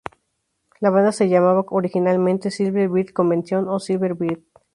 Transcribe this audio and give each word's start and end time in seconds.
La 0.79 0.89
banda 0.89 1.11
se 1.11 1.29
llamaba 1.29 1.63
originalmente 1.69 2.49
"Silver 2.49 2.89
Bird 2.89 3.13
Convention" 3.13 3.69
o 3.69 3.79
"Silver 3.79 4.15
Bird". 4.15 4.39